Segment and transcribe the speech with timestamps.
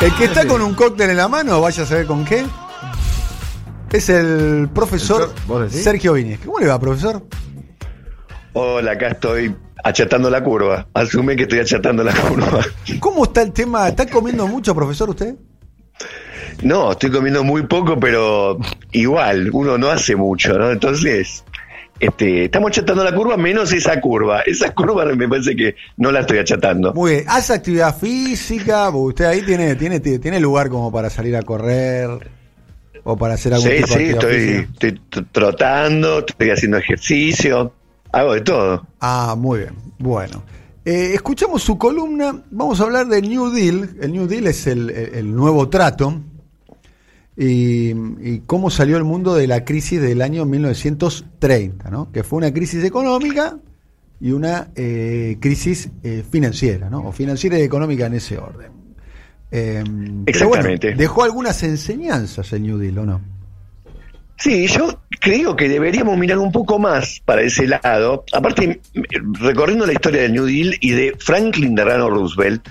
[0.00, 2.46] El que está con un cóctel en la mano, vaya a saber con qué.
[3.92, 5.34] Es el profesor
[5.68, 6.40] Sergio Vínez.
[6.42, 7.22] ¿Cómo le va, profesor?
[8.54, 10.86] Hola, acá estoy achatando la curva.
[10.94, 12.64] Asume que estoy achatando la curva.
[12.98, 13.88] ¿Cómo está el tema?
[13.88, 15.34] ¿Está comiendo mucho, profesor, usted?
[16.62, 18.58] No, estoy comiendo muy poco, pero
[18.92, 20.70] igual, uno no hace mucho, ¿no?
[20.70, 21.44] Entonces,
[22.00, 24.40] este, estamos achatando la curva menos esa curva.
[24.40, 26.94] Esa curva me parece que no la estoy achatando.
[26.94, 27.24] Muy bien.
[27.28, 28.88] ¿Hace actividad física?
[28.88, 32.08] Usted ahí tiene, tiene, tiene lugar como para salir a correr
[33.04, 37.74] o para hacer algún sí, tipo sí, de estoy, estoy trotando, estoy haciendo ejercicio,
[38.12, 38.86] hago de todo.
[39.00, 39.74] Ah, muy bien.
[39.98, 40.42] Bueno.
[40.82, 43.90] Eh, escuchamos su columna, vamos a hablar del New Deal.
[44.00, 46.18] El New Deal es el, el nuevo trato
[47.36, 52.10] y, y, cómo salió el mundo de la crisis del año 1930, ¿no?
[52.12, 53.58] que fue una crisis económica
[54.20, 57.06] y una eh, crisis eh, financiera, ¿no?
[57.08, 58.72] o financiera y económica en ese orden.
[59.50, 59.82] Eh,
[60.26, 60.88] Exactamente.
[60.88, 63.20] Bueno, dejó algunas enseñanzas el New Deal, ¿o no?
[64.36, 68.24] Sí, yo creo que deberíamos mirar un poco más para ese lado.
[68.32, 68.80] Aparte,
[69.38, 72.68] recorriendo la historia del New Deal y de Franklin Delano Roosevelt,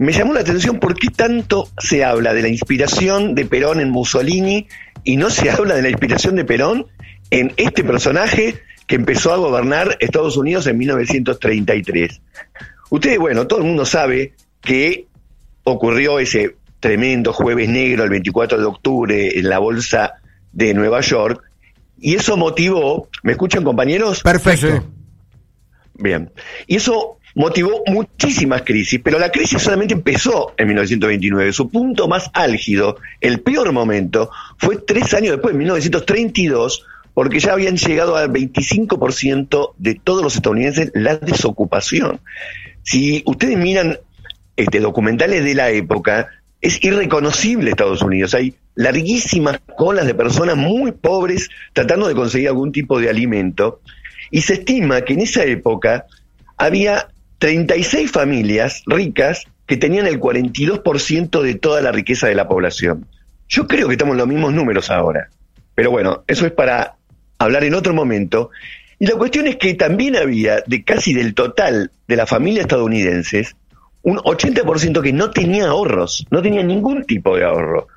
[0.00, 3.90] me llamó la atención por qué tanto se habla de la inspiración de Perón en
[3.90, 4.66] Mussolini
[5.04, 6.86] y no se habla de la inspiración de Perón
[7.30, 12.22] en este personaje que empezó a gobernar Estados Unidos en 1933.
[12.88, 15.06] Ustedes, bueno, todo el mundo sabe que
[15.64, 20.14] ocurrió ese tremendo jueves negro el 24 de octubre en la bolsa
[20.50, 21.44] de Nueva York
[21.98, 24.22] y eso motivó, ¿me escuchan compañeros?
[24.22, 24.82] Perfecto.
[25.92, 26.32] Bien.
[26.66, 31.52] Y eso motivó muchísimas crisis, pero la crisis solamente empezó en 1929.
[31.52, 37.52] Su punto más álgido, el peor momento, fue tres años después, en 1932, porque ya
[37.52, 42.20] habían llegado al 25% de todos los estadounidenses la desocupación.
[42.82, 43.98] Si ustedes miran
[44.56, 46.28] este, documentales de la época,
[46.60, 48.34] es irreconocible Estados Unidos.
[48.34, 53.80] Hay larguísimas colas de personas muy pobres tratando de conseguir algún tipo de alimento.
[54.30, 56.06] Y se estima que en esa época
[56.56, 57.08] había
[57.40, 63.06] 36 familias ricas que tenían el 42% de toda la riqueza de la población.
[63.48, 65.30] Yo creo que estamos en los mismos números ahora.
[65.74, 66.96] Pero bueno, eso es para
[67.38, 68.50] hablar en otro momento.
[68.98, 73.56] Y la cuestión es que también había, de casi del total de las familias estadounidenses,
[74.02, 77.88] un 80% que no tenía ahorros, no tenía ningún tipo de ahorro.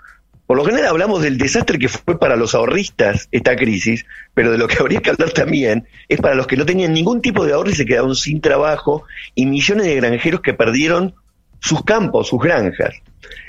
[0.45, 4.57] Por lo general hablamos del desastre que fue para los ahorristas esta crisis, pero de
[4.57, 7.53] lo que habría que hablar también es para los que no tenían ningún tipo de
[7.53, 9.05] ahorro y se quedaron sin trabajo
[9.35, 11.15] y millones de granjeros que perdieron
[11.59, 12.93] sus campos, sus granjas.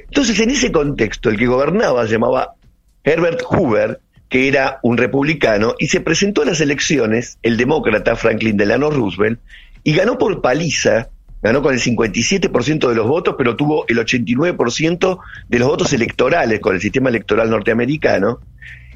[0.04, 2.54] Entonces, en ese contexto, el que gobernaba llamaba
[3.02, 8.56] Herbert Hoover, que era un republicano, y se presentó a las elecciones el demócrata Franklin
[8.56, 9.40] Delano Roosevelt,
[9.82, 11.08] y ganó por paliza
[11.44, 16.58] ganó con el 57% de los votos, pero tuvo el 89% de los votos electorales
[16.58, 18.40] con el sistema electoral norteamericano.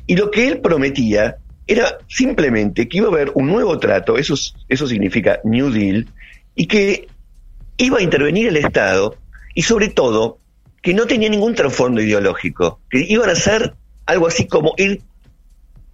[0.06, 1.36] Y lo que él prometía
[1.66, 4.34] era simplemente que iba a haber un nuevo trato, eso,
[4.66, 6.08] eso significa New Deal,
[6.54, 7.08] y que
[7.76, 9.16] iba a intervenir el Estado
[9.54, 10.38] y sobre todo
[10.80, 13.74] que no tenía ningún trasfondo ideológico, que iban a ser
[14.06, 15.02] algo así como ir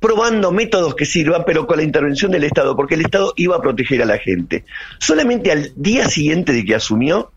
[0.04, 3.62] probando métodos que sirvan, pero con la intervención del Estado, porque el Estado iba a
[3.62, 4.66] proteger a la gente.
[4.98, 7.32] Solamente al día siguiente de que asumió,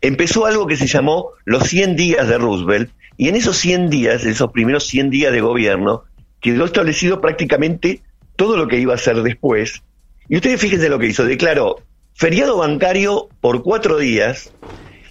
[0.00, 4.24] empezó algo que se llamó los 100 días de Roosevelt, y en esos 100 días,
[4.24, 6.04] esos primeros 100 días de gobierno,
[6.40, 8.00] quedó establecido prácticamente
[8.36, 9.82] todo lo que iba a hacer después.
[10.28, 11.82] Y ustedes fíjense lo que hizo, declaró
[12.14, 14.52] feriado bancario por cuatro días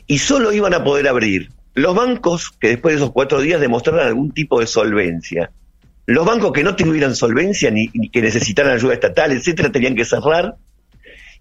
[0.08, 4.08] y solo iban a poder abrir los bancos que después de esos cuatro días demostraran
[4.08, 5.52] algún tipo de solvencia.
[6.06, 10.56] Los bancos que no tuvieran solvencia ni, que necesitaran ayuda estatal, etcétera, tenían que cerrar.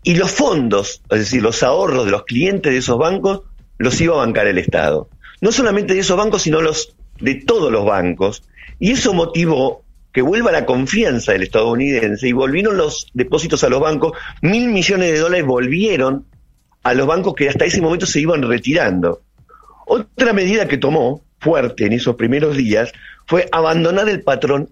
[0.05, 3.43] Y los fondos, es decir, los ahorros de los clientes de esos bancos,
[3.79, 5.09] los iba a bancar el Estado.
[5.41, 8.45] No solamente de esos bancos, sino los de todos los bancos.
[8.79, 13.81] Y eso motivó que vuelva la confianza del estadounidense y volvieron los depósitos a los
[13.81, 14.13] bancos.
[14.43, 16.27] Mil millones de dólares volvieron
[16.83, 19.23] a los bancos que hasta ese momento se iban retirando.
[19.87, 22.93] Otra medida que tomó fuerte en esos primeros días
[23.27, 24.71] fue abandonar el patrón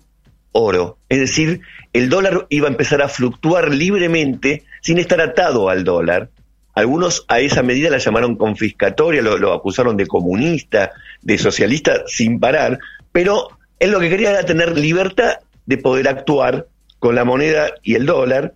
[0.53, 1.61] oro, es decir,
[1.93, 6.31] el dólar iba a empezar a fluctuar libremente sin estar atado al dólar.
[6.75, 12.79] Algunos a esa medida la llamaron confiscatoria, lo, acusaron de comunista, de socialista sin parar,
[13.13, 13.49] pero
[13.81, 16.69] él lo que quería era tener libertad de poder actuar
[16.99, 18.55] con la moneda y el dólar.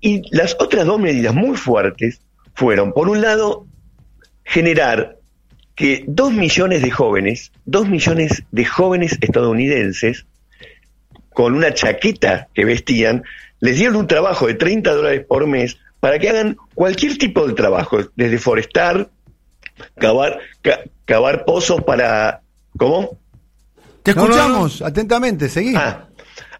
[0.00, 2.20] Y las otras dos medidas muy fuertes
[2.54, 3.66] fueron, por un lado,
[4.44, 5.19] generar
[5.80, 10.26] que dos millones de jóvenes, dos millones de jóvenes estadounidenses,
[11.30, 13.22] con una chaqueta que vestían,
[13.60, 17.54] les dieron un trabajo de 30 dólares por mes para que hagan cualquier tipo de
[17.54, 19.08] trabajo, desde forestar,
[19.96, 20.40] cavar,
[21.06, 22.42] cavar pozos para...
[22.76, 23.16] ¿Cómo?
[24.02, 25.72] Te escuchamos atentamente, seguí.
[25.74, 26.08] Ah,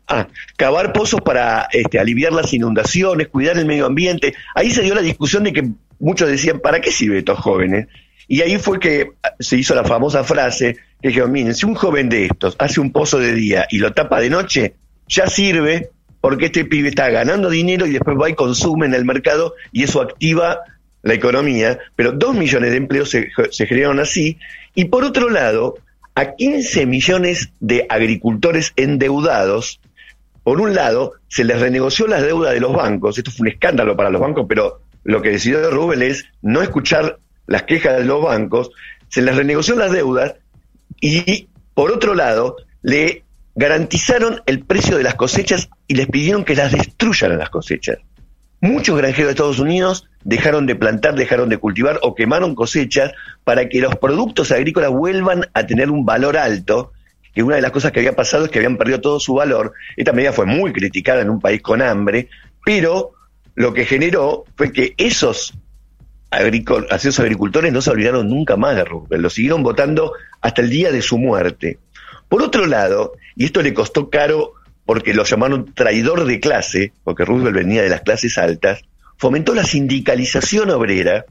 [0.08, 4.32] ah, cavar pozos para este, aliviar las inundaciones, cuidar el medio ambiente.
[4.54, 7.86] Ahí se dio la discusión de que muchos decían, ¿para qué sirve estos jóvenes?
[8.32, 12.08] Y ahí fue que se hizo la famosa frase que dijeron, miren, si un joven
[12.08, 14.76] de estos hace un pozo de día y lo tapa de noche,
[15.08, 15.90] ya sirve
[16.20, 19.82] porque este pibe está ganando dinero y después va y consume en el mercado y
[19.82, 20.60] eso activa
[21.02, 24.38] la economía, pero dos millones de empleos se, se generaron así,
[24.76, 25.78] y por otro lado,
[26.14, 29.80] a 15 millones de agricultores endeudados,
[30.44, 33.96] por un lado, se les renegoció la deuda de los bancos, esto fue un escándalo
[33.96, 37.18] para los bancos, pero lo que decidió Rubel es no escuchar
[37.50, 38.70] las quejas de los bancos,
[39.08, 40.36] se les renegoció las deudas
[41.00, 43.24] y, por otro lado, le
[43.56, 47.98] garantizaron el precio de las cosechas y les pidieron que las destruyan a las cosechas.
[48.60, 53.10] Muchos granjeros de Estados Unidos dejaron de plantar, dejaron de cultivar o quemaron cosechas
[53.42, 56.92] para que los productos agrícolas vuelvan a tener un valor alto,
[57.34, 59.72] que una de las cosas que había pasado es que habían perdido todo su valor.
[59.96, 62.28] Esta medida fue muy criticada en un país con hambre,
[62.64, 63.10] pero
[63.56, 65.54] lo que generó fue que esos,
[66.30, 70.92] esos agricultores no se olvidaron nunca más de Roosevelt, lo siguieron votando hasta el día
[70.92, 71.78] de su muerte.
[72.28, 74.54] Por otro lado, y esto le costó caro
[74.86, 78.82] porque lo llamaron traidor de clase, porque Roosevelt venía de las clases altas,
[79.16, 81.26] fomentó la sindicalización obrera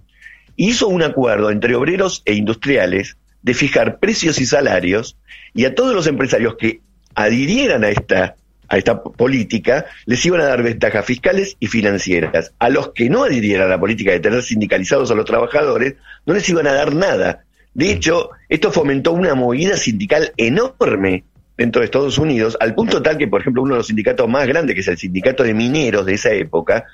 [0.55, 5.17] y hizo un acuerdo entre obreros e industriales de fijar precios y salarios
[5.53, 6.81] y a todos los empresarios que
[7.15, 8.35] adhirieran a esta,
[8.69, 12.53] a esta política les iban a dar ventajas fiscales y financieras.
[12.59, 15.95] A los que no adhirieran a la política de tener sindicalizados a los trabajadores
[16.25, 17.43] no les iban a dar nada.
[17.73, 21.23] De hecho, esto fomentó una movida sindical enorme
[21.57, 24.47] dentro de Estados Unidos, al punto tal que, por ejemplo, uno de los sindicatos más
[24.47, 26.85] grandes, que es el sindicato de mineros de esa época,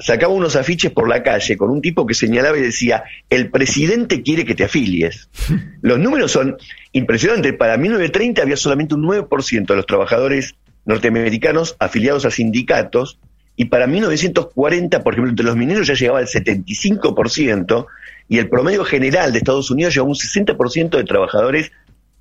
[0.00, 4.22] sacaba unos afiches por la calle con un tipo que señalaba y decía, el presidente
[4.22, 5.28] quiere que te afilies.
[5.82, 6.56] Los números son
[6.92, 7.54] impresionantes.
[7.54, 10.54] Para 1930 había solamente un 9% de los trabajadores
[10.84, 13.18] norteamericanos afiliados a sindicatos
[13.56, 17.86] y para 1940, por ejemplo, entre los mineros ya llegaba al 75%
[18.28, 21.72] y el promedio general de Estados Unidos llegaba a un 60% de trabajadores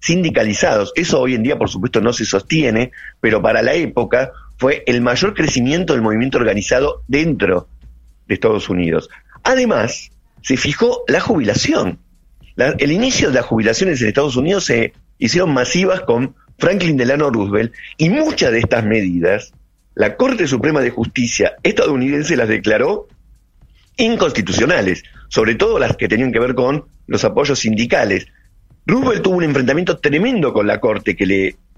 [0.02, 0.92] sindicalizados.
[0.96, 2.92] Eso hoy en día, por supuesto, no se sostiene,
[3.22, 7.68] pero para la época fue el mayor crecimiento del movimiento organizado dentro
[8.28, 9.10] de Estados Unidos.
[9.44, 10.12] Además,
[10.42, 12.00] se fijó la jubilación.
[12.58, 17.74] el inicio de las jubilaciones en Estados Unidos se hicieron masivas con Franklin Delano Roosevelt
[17.98, 19.54] y muchas de estas medidas
[19.96, 23.08] la Corte Suprema de Justicia estadounidense las declaró
[23.98, 28.28] inconstitucionales, sobre todo las que tenían que ver con los apoyos sindicales.
[28.86, 31.26] Roosevelt tuvo un enfrentamiento tremendo con la Corte que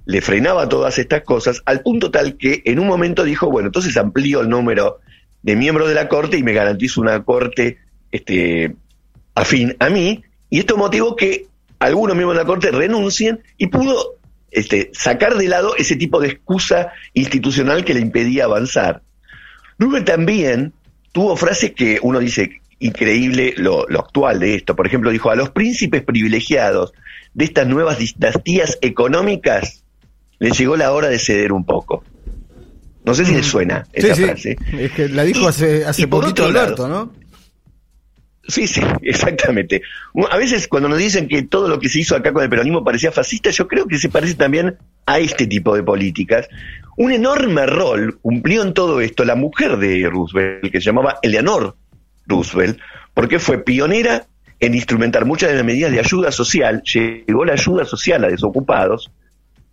[0.06, 3.98] le frenaba todas estas cosas, al punto tal que en un momento dijo, bueno, entonces
[3.98, 5.00] amplío el número
[5.42, 7.80] de miembros de la Corte y me garantizo una Corte
[8.12, 8.76] este,
[9.34, 11.48] afín a mí, y esto motivó que
[11.80, 14.21] algunos miembros de la Corte renuncien y pudo
[14.52, 19.02] este, sacar de lado ese tipo de excusa institucional que le impedía avanzar.
[19.80, 20.74] Rubén también
[21.12, 24.76] tuvo frases que uno dice increíble lo, lo actual de esto.
[24.76, 26.94] Por ejemplo, dijo, a los príncipes privilegiados
[27.34, 29.84] de estas nuevas dinastías económicas
[30.40, 32.04] le llegó la hora de ceder un poco.
[33.04, 33.44] No sé si le mm.
[33.44, 34.58] suena esa frase.
[34.74, 37.14] Es que la dijo hace, hace poquito Alberto, ¿no?
[38.48, 39.82] Sí, sí, exactamente.
[40.30, 42.84] A veces cuando nos dicen que todo lo que se hizo acá con el peronismo
[42.84, 46.48] parecía fascista, yo creo que se parece también a este tipo de políticas.
[46.98, 51.76] Un enorme rol cumplió en todo esto la mujer de Roosevelt, que se llamaba Eleanor
[52.28, 52.80] Roosevelt,
[53.14, 54.26] porque fue pionera
[54.60, 59.10] en instrumentar muchas de las medidas de ayuda social, llegó la ayuda social a desocupados,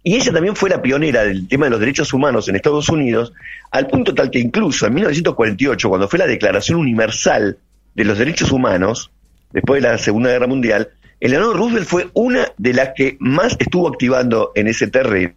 [0.02, 3.32] y ella también fue la pionera del tema de los derechos humanos en Estados Unidos,
[3.70, 7.58] al punto tal que incluso en 1948, cuando fue la Declaración Universal
[7.98, 9.10] de los Derechos Humanos,
[9.50, 13.88] después de la Segunda Guerra Mundial, Eleanor Roosevelt fue una de las que más estuvo
[13.88, 15.34] activando en ese terreno.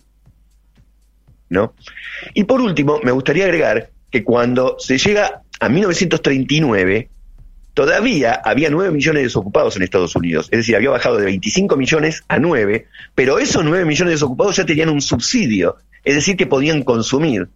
[1.49, 1.73] ¿no?
[2.35, 7.09] Y por último, me gustaría agregar que cuando se llega a 1939,
[7.73, 11.75] todavía había 9 millones de desocupados en Estados Unidos, es decir, había bajado de 25
[11.77, 16.37] millones a 9, pero esos 9 millones de desocupados ya tenían un subsidio, es decir,
[16.37, 17.47] que podían consumir.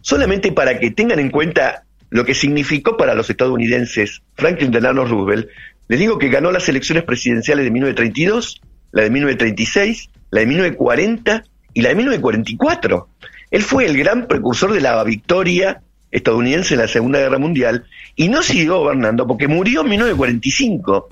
[0.00, 5.48] Solamente para que tengan en cuenta lo que significó para los estadounidenses Franklin Delano Roosevelt,
[5.88, 8.60] les digo que ganó las elecciones presidenciales de 1932,
[8.92, 13.08] la de 1936, la de 1940 y la de 1944.
[13.50, 17.84] Él fue el gran precursor de la victoria estadounidense en la Segunda Guerra Mundial
[18.16, 21.08] y no siguió gobernando porque murió en 1945.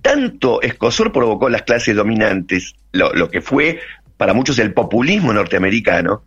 [0.00, 3.80] Tanto escosor provocó las clases dominantes, lo, lo que fue
[4.16, 6.22] para muchos el populismo norteamericano,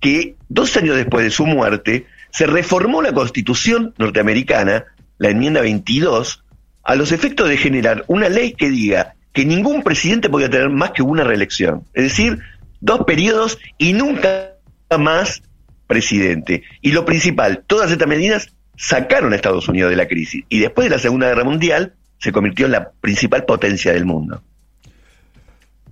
[0.00, 4.84] que dos años después de su muerte se reformó la constitución norteamericana,
[5.18, 6.44] la enmienda 22,
[6.82, 10.90] a los efectos de generar una ley que diga que ningún presidente podía tener más
[10.90, 11.84] que una reelección.
[11.94, 12.40] Es decir,
[12.80, 14.54] dos periodos y nunca
[14.98, 15.42] más
[15.86, 16.62] presidente.
[16.80, 20.86] Y lo principal, todas estas medidas sacaron a Estados Unidos de la crisis y después
[20.86, 24.42] de la Segunda Guerra Mundial se convirtió en la principal potencia del mundo.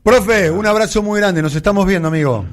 [0.02, 2.46] Profe, un abrazo muy grande, nos estamos viendo, amigo.